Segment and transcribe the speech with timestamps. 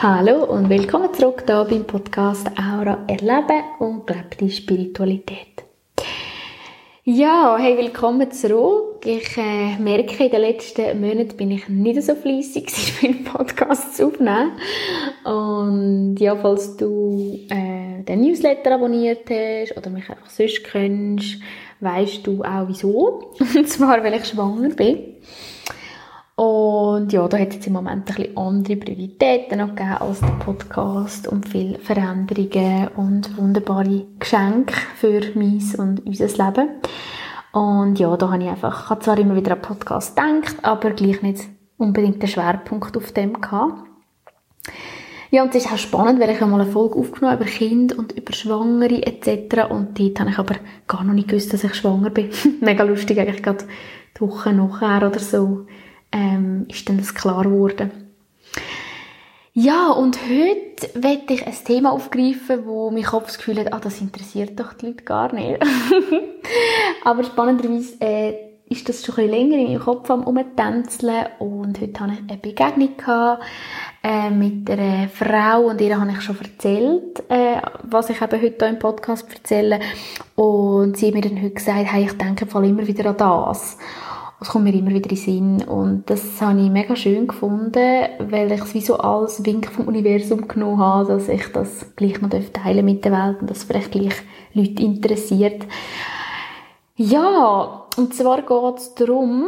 [0.00, 5.64] Hallo und willkommen zurück hier beim Podcast Aura Erleben und gelebte Spiritualität.
[7.02, 9.04] Ja, hey, willkommen zurück.
[9.04, 12.70] Ich äh, merke, in den letzten Monaten bin ich nicht so fleissig,
[13.02, 14.52] meinen Podcast zu aufnehmen.
[15.24, 21.40] Und ja, falls du äh, den Newsletter abonniert hast oder mich einfach sonst kennst,
[21.80, 23.34] weißt du auch wieso.
[23.56, 25.16] Und zwar, weil ich schwanger bin.
[26.38, 30.20] Und ja, da hat es jetzt im Moment ein bisschen andere Prioritäten noch gegeben als
[30.20, 36.68] der Podcast und viele Veränderungen und wunderbare Geschenke für mein und unser Leben.
[37.50, 40.90] Und ja, da habe ich einfach, ich habe zwar immer wieder an Podcast gedacht, aber
[40.90, 41.40] gleich nicht
[41.76, 43.88] unbedingt den Schwerpunkt auf dem gehabt.
[45.32, 48.12] Ja, und es ist auch spannend, weil ich einmal eine Folge aufgenommen über Kind und
[48.12, 49.68] über Schwangere etc.
[49.70, 50.54] Und dort habe ich aber
[50.86, 52.30] gar noch nicht gewusst, dass ich schwanger bin.
[52.60, 53.64] Mega lustig, eigentlich gerade
[54.16, 55.66] die Woche nachher oder so
[56.12, 57.90] ähm, ist dann das klar geworden.
[59.60, 63.80] Ja, und heute werde ich ein Thema aufgreifen, wo mein Kopf das Gefühl hat, ah,
[63.80, 65.60] das interessiert doch die Leute gar nicht.
[67.04, 68.34] Aber spannenderweise äh,
[68.68, 72.38] ist das schon ein länger in meinem Kopf am Umtänzeln und heute hatte ich eine
[72.38, 73.42] Begegnung gehabt,
[74.04, 78.56] äh, mit einer Frau und ihr habe ich schon erzählt, äh, was ich eben heute
[78.58, 79.80] hier im Podcast erzähle
[80.36, 83.16] und sie hat mir dann heute gesagt, hey, ich denke vor allem immer wieder an
[83.16, 83.78] das.
[84.38, 85.62] Das kommt mir immer wieder in den Sinn.
[85.68, 89.88] Und das habe ich mega schön gefunden, weil ich es wie so als Wink vom
[89.88, 93.90] Universum genommen habe, dass ich das gleich noch teilen mit der Welt und das vielleicht
[93.90, 94.14] gleich
[94.54, 95.66] Leute interessiert.
[96.96, 99.46] Ja, und zwar geht es darum,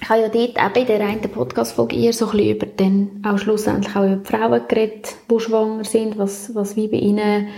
[0.00, 3.22] ich habe ja dort eben in der einen Podcast-Folge eher so ein bisschen über den,
[3.26, 7.48] auch schlussendlich auch über die Frauen geredet, die schwanger sind, was, was wie bei ihnen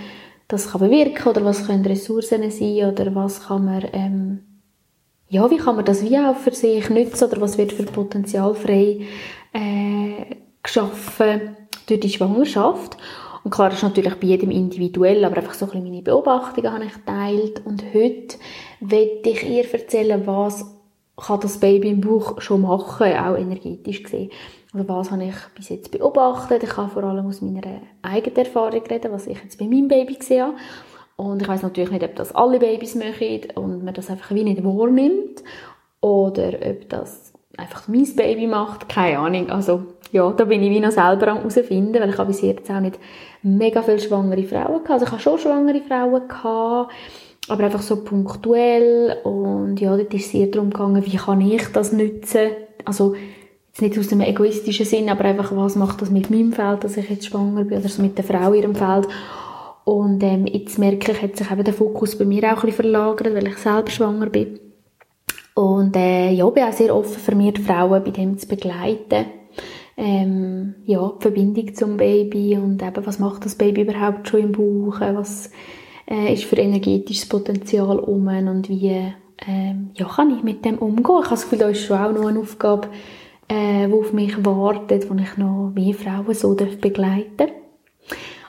[0.46, 4.40] das kann bewirken oder was können Ressourcen sein oder was kann man ähm,
[5.28, 8.54] ja, wie kann man das wie auch für sich nutzen oder was wird für Potenzial
[8.54, 9.00] frei
[9.52, 12.96] äh, geschaffen durch die Schwangerschaft.
[13.44, 16.72] Und klar, das ist natürlich bei jedem individuell, aber einfach so ein bisschen meine Beobachtungen
[16.72, 17.62] habe ich geteilt.
[17.64, 18.36] Und heute
[18.80, 20.64] werde ich ihr erzählen, was
[21.16, 24.30] kann das Baby im Bauch schon machen, auch energetisch gesehen.
[24.72, 26.62] Also was habe ich bis jetzt beobachtet?
[26.62, 30.14] Ich kann vor allem aus meiner eigenen Erfahrung reden, was ich jetzt bei meinem Baby
[30.14, 30.56] gesehen habe.
[31.20, 34.44] Und ich weiß natürlich nicht, ob das alle Babys machen und man das einfach wie
[34.44, 35.42] nicht wahrnimmt
[36.00, 39.50] oder ob das einfach mein Baby macht, keine Ahnung.
[39.50, 42.70] Also ja, da bin ich wie noch selber am herausfinden, weil ich habe bis jetzt
[42.70, 43.00] auch nicht
[43.42, 44.90] mega viele schwangere Frauen gehabt.
[44.90, 46.92] Also ich habe schon schwangere Frauen gehabt,
[47.48, 51.66] aber einfach so punktuell und ja, dort ist es eher darum gegangen, wie kann ich
[51.72, 52.50] das nutzen,
[52.84, 53.16] also
[53.66, 56.96] jetzt nicht aus einem egoistischen Sinn, aber einfach, was macht das mit meinem Feld, dass
[56.96, 59.08] ich jetzt schwanger bin oder so mit der Frau in ihrem Feld
[59.88, 62.74] und ähm, jetzt merke ich, hat sich eben der Fokus bei mir auch ein bisschen
[62.74, 64.60] verlagert, weil ich selber schwanger bin.
[65.54, 69.24] Und äh, ja, bin auch sehr offen für mich, die Frauen bei dem zu begleiten.
[69.96, 74.52] Ähm, ja, die Verbindung zum Baby und eben, was macht das Baby überhaupt schon im
[74.52, 75.50] Bauch, was
[76.06, 79.14] äh, ist für energetisches Potenzial um und wie
[79.48, 81.20] ähm, ja, kann ich mit dem umgehen.
[81.20, 82.88] Ich habe das Gefühl, da ist schon auch noch eine Aufgabe,
[83.48, 87.48] äh, die auf mich wartet, wo ich noch mehr Frauen so begleiten darf.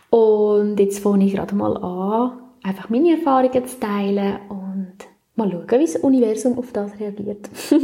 [0.09, 4.93] Und jetzt fange ich gerade mal an, einfach meine Erfahrungen zu teilen und
[5.35, 7.49] mal schauen, wie das Universum auf das reagiert.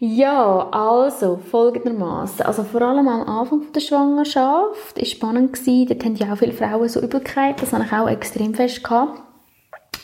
[0.00, 6.16] ja, also folgendermaßen, also vor allem am Anfang der Schwangerschaft ist spannend gewesen, dort haben
[6.16, 9.20] ja auch viele Frauen so Übelkeit, das habe ich auch extrem fest gehabt.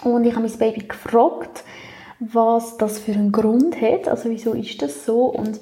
[0.03, 1.65] Und ich habe mein Baby gefragt,
[2.21, 5.25] was das für einen Grund hat, also wieso ist das so?
[5.25, 5.61] Und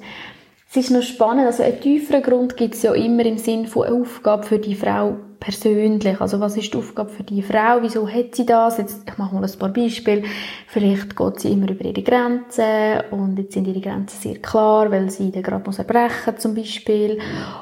[0.69, 3.87] es ist noch spannend, also einen tieferen Grund gibt es ja immer im Sinn von
[3.87, 6.19] Aufgabe für die Frau persönlich.
[6.19, 7.81] Also was ist die Aufgabe für die Frau?
[7.81, 8.77] Wieso hat sie das?
[8.77, 10.23] Jetzt, ich mache mal ein paar Beispiele.
[10.67, 15.09] Vielleicht geht sie immer über ihre Grenzen und jetzt sind ihre Grenzen sehr klar, weil
[15.09, 17.19] sie dann gerade muss erbrechen zum Beispiel.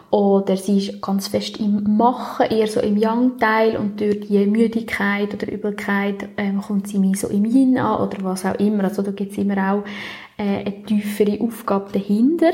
[0.09, 5.33] Oder sie ist ganz fest im Machen, eher so im Yang-Teil und durch die Müdigkeit
[5.33, 8.85] oder Übelkeit ähm, kommt sie mehr so im Yin an oder was auch immer.
[8.85, 9.83] Also da gibt es immer auch
[10.37, 12.51] äh, eine tiefere Aufgabe dahinter.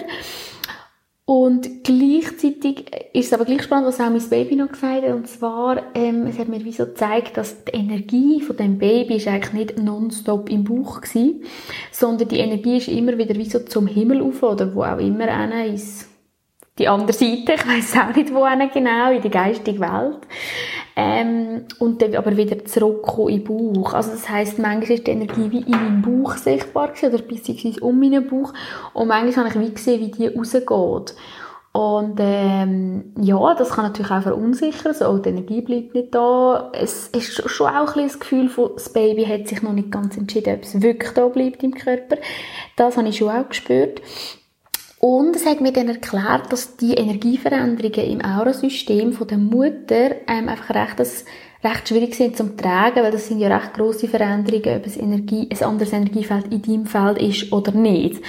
[1.26, 5.14] Und gleichzeitig ist es aber gleich spannend, was auch mein Baby noch gesagt hat.
[5.14, 9.16] Und zwar, ähm, es hat mir wie so gezeigt, dass die Energie von dem Baby
[9.16, 11.44] ist eigentlich nicht nonstop im Bauch gewesen,
[11.92, 15.30] sondern die Energie ist immer wieder wie so zum Himmel auf oder wo auch immer
[15.30, 16.10] einer ist
[16.78, 20.20] die andere Seite, ich weiß auch nicht wo genau, in die geistige Welt.
[20.96, 23.94] Ähm, und dann aber wieder zurückkommen den Bauch.
[23.94, 27.80] Also das heisst, manchmal ist die Energie wie in meinem Bauch sichtbar gewesen, oder beziehungsweise
[27.82, 28.54] um meinen Bauch.
[28.94, 31.16] Und manchmal habe ich wie gesehen, wie die rausgeht.
[31.72, 36.70] Und ähm, ja, das kann natürlich auch verunsichern, so, die Energie bleibt nicht da.
[36.72, 40.16] Es ist schon auch ein das Gefühl von, das Baby hat sich noch nicht ganz
[40.16, 42.18] entschieden, ob es wirklich da bleibt im Körper.
[42.76, 44.02] Das habe ich schon auch gespürt.
[45.04, 50.48] Und es hat mir dann erklärt, dass die Energieveränderungen im Aurasystem von der Mutter ähm,
[50.48, 51.26] einfach recht, das,
[51.62, 55.50] recht schwierig sind zum Tragen, weil das sind ja recht grosse Veränderungen, ob es Energie,
[55.52, 58.22] ein anderes Energiefeld in deinem Feld ist oder nicht.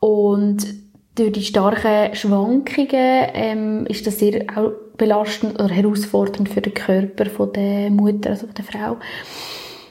[0.00, 0.66] Und
[1.14, 4.46] durch die starken Schwankungen ähm, ist das sehr
[4.96, 8.96] belastend oder herausfordernd für den Körper von der Mutter, also von der Frau.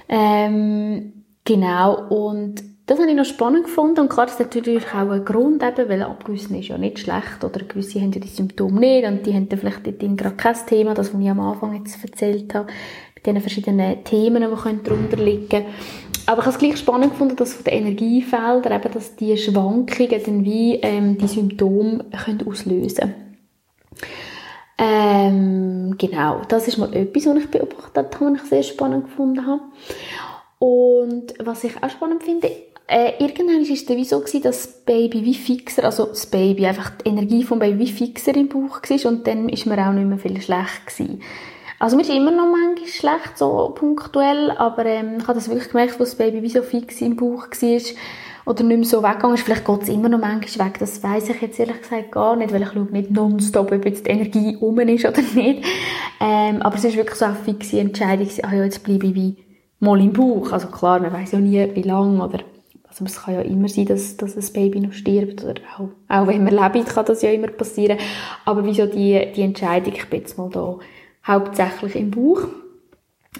[0.09, 5.09] Ähm, genau, und das habe ich noch spannend gefunden und klar, das ist natürlich auch
[5.09, 8.79] ein Grund, eben, weil abgewiesen ist ja nicht schlecht oder gewisse haben ja die Symptome
[8.79, 11.75] nicht und die haben dann vielleicht dort gerade kein Thema, das, was ich am Anfang
[11.75, 12.67] jetzt erzählt habe,
[13.13, 15.65] mit diesen verschiedenen Themen, die darunter liegen können.
[16.27, 20.21] Aber ich habe es gleich spannend gefunden, dass von den Energiefeldern eben, dass die Schwankungen
[20.25, 23.13] dann wie ähm, die Symptome können auslösen
[24.79, 29.45] ähm, genau, das ist mal etwas, was ich beobachtet habe, was ich sehr spannend gefunden
[29.45, 29.61] habe.
[30.59, 32.49] Und was ich auch spannend finde,
[32.87, 36.25] äh, irgendwann war es dann wie so, gewesen, dass das Baby wie fixer, also das
[36.25, 39.77] Baby, einfach die Energie vom Baby wie fixer im Bauch war und dann ist mir
[39.85, 41.21] auch nicht mehr viel schlecht gewesen.
[41.79, 45.69] Also mir ist immer noch manchmal schlecht, so punktuell, aber ähm, ich habe das wirklich
[45.69, 47.81] gemerkt, wo das Baby wie so fix im Bauch war
[48.45, 49.43] oder nicht mehr so weggegangen ist.
[49.43, 52.53] Vielleicht geht es immer noch manchmal weg, das weiß ich jetzt ehrlich gesagt gar nicht,
[52.53, 55.65] weil ich schaue nicht nonstop, ob jetzt die Energie um ist oder nicht.
[56.21, 59.35] Ähm, aber es ist wirklich so eine fixe Entscheidung, ah ja, jetzt bleibe ich wie
[59.79, 60.53] mal im Bauch.
[60.53, 62.39] Also klar, man weiß ja nie, wie lange oder
[62.99, 66.27] also es kann ja immer sein, dass, dass ein Baby noch stirbt oder auch, auch
[66.27, 67.99] wenn man lebt, kann das ja immer passieren.
[68.43, 70.79] Aber wieso die, die Entscheidung, ich bin jetzt mal da
[71.25, 72.47] hauptsächlich im Bauch.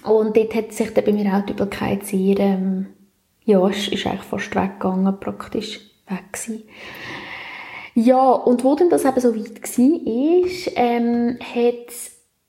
[0.03, 2.87] Und dort hat sich dann bei mir auch die Übelkeit sehr, ähm,
[3.45, 6.63] ja, ist, ist eigentlich fast weggegangen, praktisch weg gewesen.
[7.95, 11.89] Ja, und wo dann das eben so weit war, ist, ähm, hat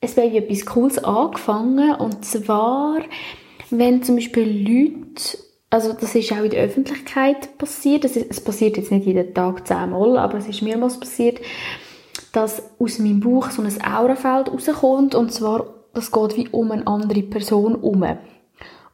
[0.00, 3.00] es Baby etwas Cooles angefangen, und zwar,
[3.70, 5.38] wenn zum Beispiel Leute
[5.70, 8.04] also das ist auch in der Öffentlichkeit passiert.
[8.04, 11.40] Es, es passiert jetzt nicht jeden Tag zehnmal, aber es ist mehrmals passiert,
[12.32, 16.86] dass aus meinem Buch so ein Aurafeld rauskommt und zwar, das geht wie um eine
[16.86, 18.02] andere Person um,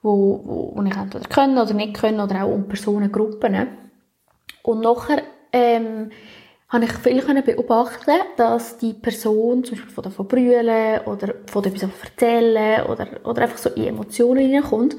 [0.03, 3.69] wo, wo, wo ich entweder können oder nicht können oder auch um Personengruppen.
[4.63, 5.23] Und nachher
[5.53, 6.11] ähm,
[6.69, 11.89] habe ich viel beobachten dass die Person zum Beispiel von davon brüllen oder von etwas
[12.03, 14.97] erzählen oder, oder einfach so in Emotionen hineinkommt.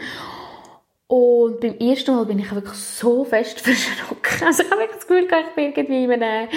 [1.07, 4.43] Und beim ersten Mal bin ich wirklich so fest verschrocken.
[4.43, 6.49] Also ich habe wirklich das Gefühl, ich bin irgendwie in einem,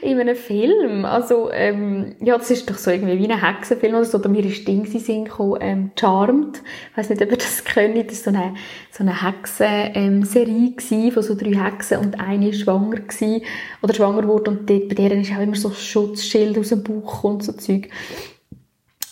[0.00, 1.04] in einem Film.
[1.04, 4.18] Also, ähm, ja, das ist doch so irgendwie wie ein Hexenfilm oder so.
[4.18, 6.62] Oder mir ist Ding gekommen, ähm, Charmed.
[6.92, 8.08] Ich weiss nicht, ob ihr das kennt.
[8.08, 8.54] Das war so eine,
[8.92, 13.42] so eine Hexen-Serie ähm, von so drei Hexen und eine ist schwanger gewesen,
[13.82, 16.84] oder schwanger wurde und dort, bei deren ist auch immer so ein Schutzschild aus dem
[16.84, 17.88] Bauch und so Zeug.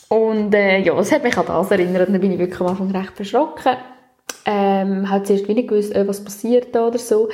[0.08, 2.08] Und, äh, ja, es hat mich an das erinnert.
[2.08, 3.76] Dann bin ich wirklich am Anfang recht verschrocken
[4.44, 7.28] ähm, hat zuerst nicht gewusst, äh, was passiert da oder so.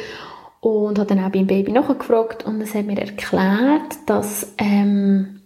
[0.61, 5.41] Und hat dann auch beim Baby nachgefragt und es hat mir erklärt, dass, ähm,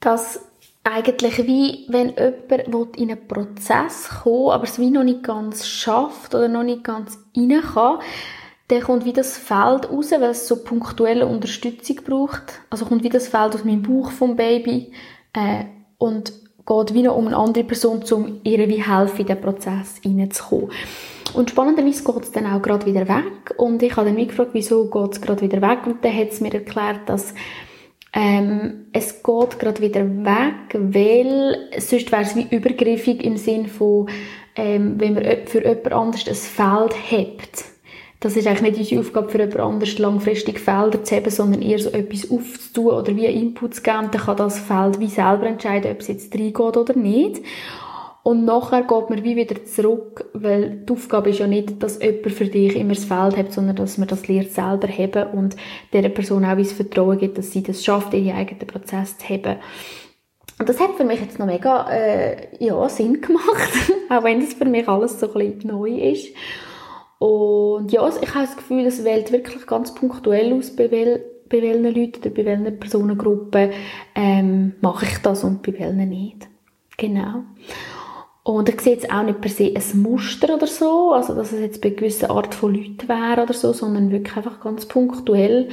[0.00, 0.40] dass
[0.84, 6.34] eigentlich wie, wenn jemand in einen Prozess kommt, aber es wie noch nicht ganz schafft
[6.34, 7.98] oder noch nicht ganz rein kann,
[8.68, 12.60] dann kommt wie das Feld raus, weil es so punktuelle Unterstützung braucht.
[12.70, 14.92] Also kommt wie das Feld aus meinem Bauch vom Baby
[15.32, 15.64] äh,
[15.98, 16.32] und
[16.66, 20.70] geht wie noch um eine andere Person, um ihr wie helfen, in den Prozess hineinzukommen.
[21.34, 23.54] Und spannenderweise geht es dann auch gerade wieder weg.
[23.56, 25.86] Und ich habe dann wie gefragt, wieso geht es gerade wieder weg?
[25.86, 27.34] Und dann hat es mir erklärt, dass
[28.12, 34.08] ähm, es geht gerade wieder weg, weil sonst wäre es wie übergriffig im Sinn von,
[34.56, 37.64] ähm, wenn man für jemand anderes ein Feld hebt
[38.20, 41.78] das ist eigentlich nicht unsere Aufgabe für jemand anderes, langfristig Felder zu haben, sondern eher
[41.78, 44.10] so etwas aufzutun oder wie Input zu geben.
[44.12, 47.40] Dann kann das Feld wie selber entscheiden, ob es jetzt reingeht oder nicht.
[48.22, 52.32] Und nachher geht man wie wieder zurück, weil die Aufgabe ist ja nicht, dass jemand
[52.32, 55.56] für dich immer das Feld hat, sondern dass man das lernt selber haben und
[55.94, 59.56] der Person auch das Vertrauen gibt, dass sie das schafft, ihren eigenen Prozess zu haben.
[60.58, 63.70] Und das hat für mich jetzt noch mega äh, ja, Sinn gemacht,
[64.10, 66.28] auch wenn das für mich alles so ein bisschen neu ist.
[67.20, 71.22] Und ja, also ich habe das Gefühl, es wählt wirklich ganz punktuell aus, bei, wel
[71.50, 73.72] bei welchen Leuten oder bei welchen Personengruppen
[74.14, 76.48] ähm, mache ich das und bei welchen nicht.
[76.96, 77.42] Genau.
[78.42, 81.60] Und ich sehe jetzt auch nicht per se ein Muster oder so, also dass es
[81.60, 85.68] jetzt bei gewissen Art von Leuten wäre oder so, sondern wirklich einfach ganz punktuell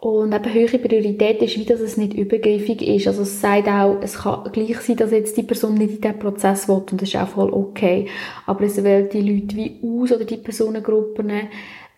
[0.00, 3.08] und eben höhere Priorität ist, wie dass es nicht übergriffig ist.
[3.08, 6.18] Also es sagt auch, es kann gleich sein, dass jetzt die Person nicht in diesen
[6.20, 8.06] Prozess will und das ist auch voll okay.
[8.46, 11.32] Aber es wählt die Leute wie aus oder die Personengruppen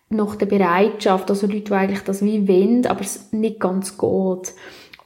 [0.09, 4.55] nach der Bereitschaft, also Leute, die eigentlich das wie wollen, aber es nicht ganz geht.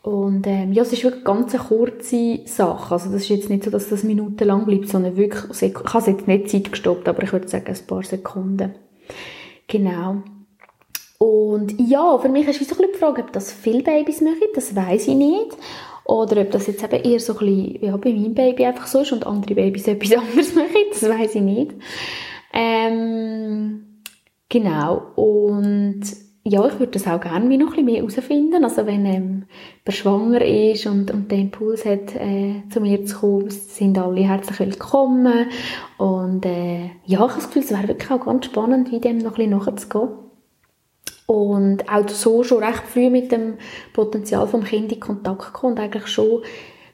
[0.02, 2.94] Und ähm, ja, es ist wirklich ganz eine kurze Sache.
[2.94, 6.06] Also das ist jetzt nicht so, dass das minutenlang bleibt, sondern wirklich, ich habe es
[6.06, 8.74] jetzt nicht Zeit gestoppt, aber ich würde sagen ein paar Sekunden.
[9.66, 10.22] Genau.
[11.24, 14.76] Und ja, für mich ist so ein die Frage, ob das viele Babys machen, das
[14.76, 15.56] weiß ich nicht.
[16.04, 19.00] Oder ob das jetzt eben eher so ein bisschen, ja, bei meinem Baby einfach so
[19.00, 21.72] ist und andere Babys etwas anderes machen, das weiß ich nicht.
[22.52, 24.02] Ähm,
[24.50, 25.00] genau.
[25.16, 26.02] Und
[26.42, 28.62] ja, ich würde das auch gerne wie noch ein bisschen mehr herausfinden.
[28.62, 29.44] Also wenn ähm,
[29.86, 34.28] jemand schwanger ist und, und den Impuls hat, äh, zu mir zu kommen, sind alle
[34.28, 35.46] herzlich willkommen.
[35.96, 39.16] Und äh, ja, ich habe das Gefühl, es wäre wirklich auch ganz spannend, wie dem
[39.16, 40.23] noch ein bisschen nachzugehen.
[41.26, 43.54] Und auch so schon recht früh mit dem
[43.92, 46.42] Potenzial vom Kind in Kontakt kommen und eigentlich schon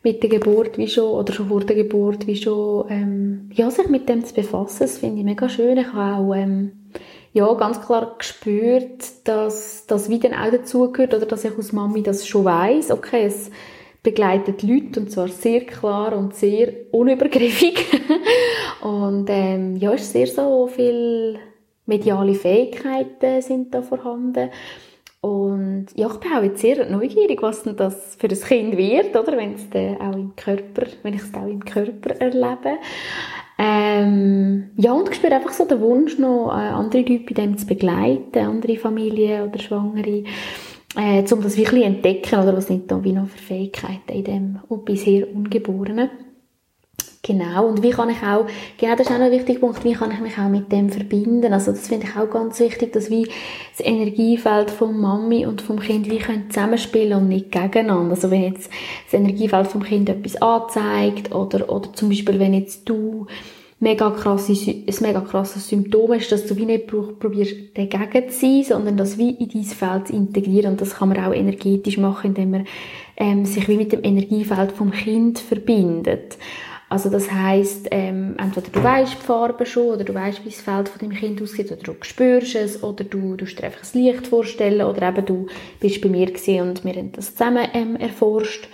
[0.02, 3.88] mit der Geburt wie schon, oder schon vor der Geburt wie schon, ähm, ja, sich
[3.88, 5.76] mit dem zu befassen, das finde ich mega schön.
[5.78, 6.72] Ich habe auch, ähm,
[7.32, 12.02] ja, ganz klar gespürt, dass das wie dann auch dazugehört, oder dass ich als Mami
[12.02, 12.90] das schon weiß.
[12.92, 13.50] Okay, es
[14.02, 17.84] begleitet Leute, und zwar sehr klar und sehr unübergriffig.
[18.82, 21.38] und, ähm, ja, ist sehr so viel
[21.90, 24.48] mediale Fähigkeiten sind da vorhanden.
[25.20, 29.14] Und ja, ich bin auch jetzt sehr neugierig, was denn das für ein Kind wird,
[29.14, 29.36] oder?
[29.36, 29.66] Wenn es
[30.00, 32.78] auch im Körper, wenn ich es auch im Körper erlebe.
[33.58, 37.58] Ähm, ja, und ich spüre einfach so den Wunsch noch, äh, andere Leute bei dem
[37.58, 40.24] zu begleiten, andere Familien oder Schwangere,
[40.96, 44.58] äh, um das wirklich entdecken, oder was sind da wie noch für Fähigkeiten in dem
[44.86, 46.08] bisher Ungeborenen.
[47.30, 48.44] Genau, und wie kann ich auch,
[48.76, 50.90] genau das ist auch noch ein wichtiger Punkt, wie kann ich mich auch mit dem
[50.90, 51.52] verbinden?
[51.52, 53.28] Also das finde ich auch ganz wichtig, dass wie
[53.76, 58.16] das Energiefeld von Mami und vom Kind wie können zusammenspielen und nicht gegeneinander.
[58.16, 58.68] Also wenn jetzt
[59.04, 63.28] das Energiefeld vom Kind etwas anzeigt oder, oder zum Beispiel wenn jetzt du
[63.78, 68.64] mega krasse, ein mega krasses Symptom ist, dass du wie nicht probierst, dagegen zu sein,
[68.64, 70.72] sondern das wie in dein Feld zu integrieren.
[70.72, 72.66] Und das kann man auch energetisch machen, indem man
[73.16, 76.36] ähm, sich wie mit dem Energiefeld vom Kind verbindet.
[76.90, 80.60] Also das heißt, ähm, entweder du weißt die Farbe schon oder du weißt, wie das
[80.60, 83.94] Feld von dem Kind aussieht oder du spürst es oder du, du dir einfach das
[83.94, 85.46] Licht vorstellen oder eben du
[85.78, 88.68] bist bei mir gesehen und wir haben das zusammen ähm, erforscht.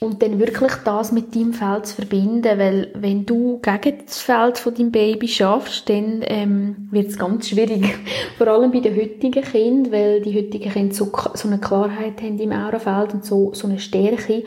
[0.00, 4.58] Und dann wirklich das mit deinem Feld zu verbinden, weil wenn du gegen das Feld
[4.58, 7.94] von deinem Baby schaffst, dann ähm, wird es ganz schwierig,
[8.38, 12.38] vor allem bei den heutigen Kindern, weil die heutigen Kinder so, so eine Klarheit haben
[12.40, 14.42] im Aurafeld und so, so eine Stärke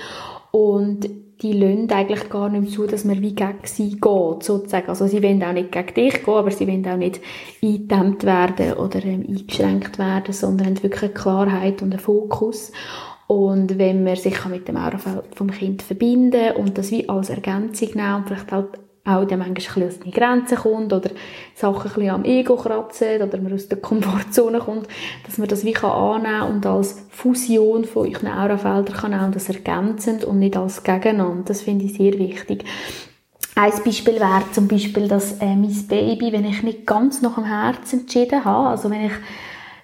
[0.52, 1.10] und
[1.42, 4.90] die lassen eigentlich gar nicht mehr zu, dass man wie gegen sie geht, sozusagen.
[4.90, 7.22] Also sie wollen auch nicht gegen dich gehen, aber sie wollen auch nicht
[7.64, 12.74] eingedämmt werden oder ähm, eingeschränkt werden, sondern haben wirklich eine Klarheit und einen Fokus.
[13.28, 17.90] Und wenn man sich mit dem Aurafeld vom Kind verbinden und das wie als Ergänzung
[17.94, 21.10] nehmen und vielleicht halt auch dann manchmal ein an Grenzen kommt oder
[21.56, 24.88] Sachen ein bisschen am Ego kratzen oder man aus der Komfortzone kommt,
[25.26, 29.50] dass man das wie kann annehmen und als Fusion von euren Aurafeldern kann auch das
[29.50, 31.44] ergänzend und nicht als Gegeneinander.
[31.46, 32.66] Das finde ich sehr wichtig.
[33.56, 37.44] Ein Beispiel wäre zum Beispiel, dass äh, mein Baby, wenn ich nicht ganz nach dem
[37.44, 39.12] Herz entschieden habe, also wenn ich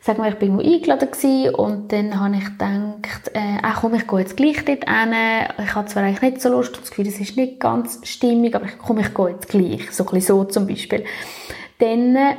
[0.05, 4.05] Sag mal, ich bin eingeladen gewesen und dann habe ich gedacht, äh, ach komm, ich
[4.05, 5.13] gehe jetzt gleich dort hin.
[5.63, 8.53] Ich habe zwar eigentlich nicht so Lust und das Gefühl, es ist nicht ganz stimmig,
[8.53, 9.91] aber ich, komm, ich gehe jetzt gleich.
[9.91, 11.05] So ein bisschen so zum Beispiel.
[11.79, 12.35] Dann äh,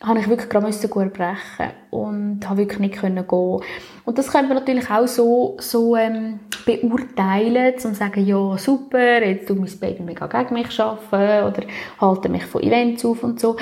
[0.00, 3.60] habe ich wirklich gerade müssen erbrechen und habe wirklich nicht können gehen.
[4.04, 9.26] Und das können wir natürlich auch so, so ähm, beurteilen, um zu sagen, ja super,
[9.26, 11.66] jetzt tut mein Baby mega gegen mich arbeiten oder
[12.00, 13.56] halte mich von Events auf und so.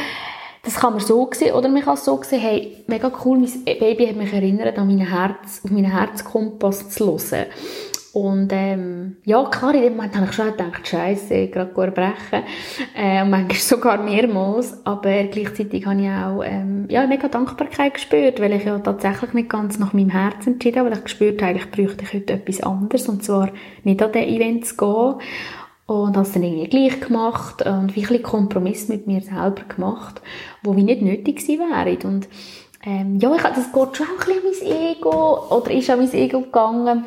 [0.66, 3.64] Das kann man so sehen, oder man kann es so sehen, hey, mega cool, mein
[3.78, 7.46] Baby hat mich erinnert, an mein Herz, auf meinen Herzkompass zu hören.
[8.12, 12.44] Und ähm, ja, klar, in dem Moment habe ich schon gedacht, Scheiße, gerade brechen.
[12.96, 14.84] Äh, und manchmal sogar mehrmals.
[14.84, 19.50] Aber gleichzeitig habe ich auch ähm, ja, mega Dankbarkeit gespürt, weil ich ja tatsächlich nicht
[19.50, 23.08] ganz nach meinem Herzen entschieden habe, weil ich gespürt habe, ich bräuchte heute etwas anderes.
[23.08, 23.50] Und zwar
[23.84, 25.14] nicht an den Event zu gehen.
[25.86, 30.20] Und habe es dann irgendwie gleich gemacht und wirklich Kompromiss mit mir selber gemacht,
[30.62, 31.98] wo wie nicht nötig gewesen wären.
[32.02, 32.28] Und
[32.84, 36.00] ähm, ja, ich, das geht schon auch ein bisschen an mein Ego, oder ist an
[36.00, 37.06] mein Ego gegangen,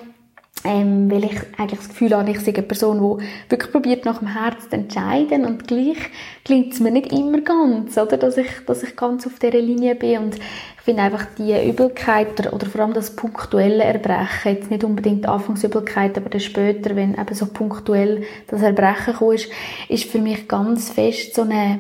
[0.66, 4.20] ähm, weil ich eigentlich das Gefühl habe, ich sei eine Person, die wirklich probiert, nach
[4.20, 5.46] dem Herz zu entscheiden.
[5.46, 5.98] Und gleich
[6.44, 9.96] klingt es mir nicht immer ganz, oder, dass ich, dass ich ganz auf dieser Linie
[9.96, 10.20] bin.
[10.20, 14.84] Und ich finde einfach die Übelkeit oder, oder vor allem das punktuelle Erbrechen, jetzt nicht
[14.84, 19.48] unbedingt Anfangsübelkeit, aber dann später, wenn eben so punktuell das Erbrechen kommt,
[19.88, 21.80] ist für mich ganz fest so eine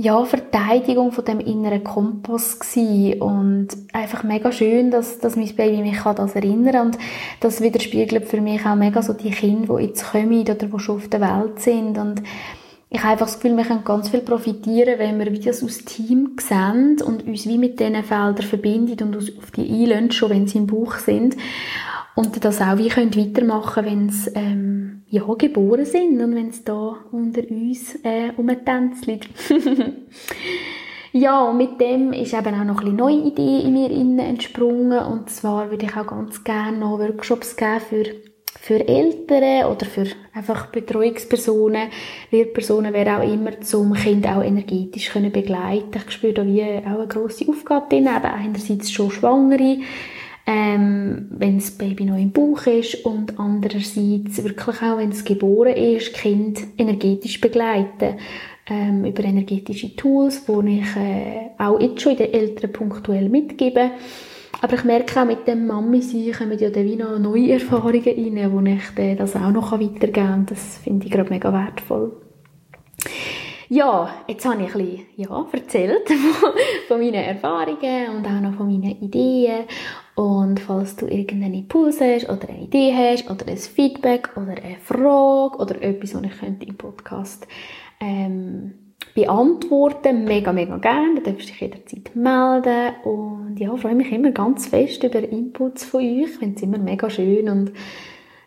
[0.00, 3.20] ja, Verteidigung von dem inneren Kompass gewesen.
[3.20, 6.98] und einfach mega schön, dass, dass mein Baby mich an das erinnern und
[7.40, 10.96] das widerspiegelt für mich auch mega so die Kinder, die jetzt kommen oder die schon
[10.96, 12.22] auf der Welt sind und
[12.92, 16.34] ich habe einfach das Gefühl, wir können ganz viel profitieren, wenn wir das aus Team
[16.40, 20.48] sehen und uns wie mit diesen Feldern verbinden und uns auf die einlösen, schon wenn
[20.48, 21.36] sie im Buch sind
[22.14, 26.64] und das auch wie können weitermachen, wenn sie ähm, ja, geboren sind und wenn es
[26.64, 29.28] da unter uns äh, umtänzelt.
[31.12, 35.00] Ja, und mit dem ist eben auch noch eine neue Idee in mir entsprungen.
[35.00, 38.04] Und zwar würde ich auch ganz gerne noch Workshops geben für
[38.60, 41.88] für Eltern oder für einfach Betreuungspersonen,
[42.30, 46.02] Lehrpersonen, wer auch immer, zum Kind auch energetisch können begleiten.
[46.06, 49.78] Ich spüre da wie auch eine grosse Aufgabe drin, eben einerseits schon Schwangere,
[50.52, 55.76] ähm, wenn das Baby noch im Bauch ist und andererseits wirklich auch, wenn es geboren
[55.76, 58.16] ist, Kind energetisch begleiten
[58.68, 63.92] ähm, über energetische Tools, die ich äh, auch jetzt schon in den Eltern punktuell mitgebe.
[64.60, 68.52] Aber ich merke auch mit dem Mami sein kommen ja dann noch neue Erfahrungen rein,
[68.52, 70.46] wo ich dann das auch noch weitergeben kann.
[70.46, 72.10] Das finde ich gerade mega wertvoll.
[73.72, 76.08] Ja, jetzt habe ich ein bisschen, ja, erzählt
[76.88, 79.64] von meinen Erfahrungen und auch noch von meinen Ideen.
[80.20, 84.76] Und falls du irgendeinen Impuls hast oder eine Idee hast oder ein Feedback oder eine
[84.76, 87.46] Frage oder etwas, was ich könnte im Podcast
[88.00, 88.74] ähm,
[89.14, 90.26] beantworten.
[90.26, 91.14] Mega, mega gerne.
[91.14, 92.96] Du darfst dich jederzeit melden.
[93.04, 96.24] Und ja, freue mich immer ganz fest über Inputs von euch.
[96.24, 97.48] Ich finde es immer mega schön.
[97.48, 97.72] Und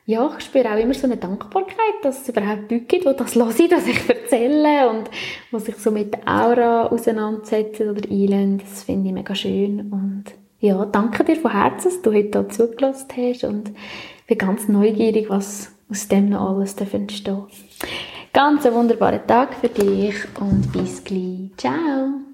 [0.06, 3.34] ja, ich spüre auch immer so eine Dankbarkeit, dass es überhaupt Leute gibt, die das
[3.34, 5.10] hören, dass ich erzähle und
[5.52, 8.60] die sich so mit der Aura auseinandersetzen oder einlösen.
[8.60, 9.92] Das finde ich mega schön.
[9.92, 13.72] Und ja, danke dir von Herzen, dass du heute hier zugelassen hast und
[14.28, 17.52] bin ganz neugierig, was aus dem noch alles entstehen darf.
[18.32, 21.52] Ganz einen wunderbaren Tag für dich und bis gleich.
[21.58, 22.33] Ciao!